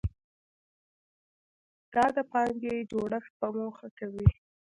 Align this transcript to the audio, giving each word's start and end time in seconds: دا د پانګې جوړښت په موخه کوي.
دا 1.93 2.05
د 2.15 2.17
پانګې 2.31 2.75
جوړښت 2.91 3.31
په 3.39 3.47
موخه 3.57 3.87
کوي. 3.97 4.27